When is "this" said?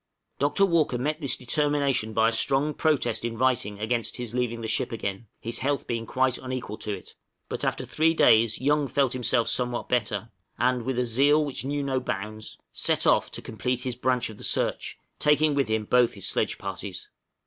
1.21-1.37